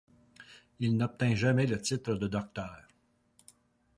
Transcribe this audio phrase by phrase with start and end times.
[0.79, 2.87] Il n'obtint jamais le titre de docteur.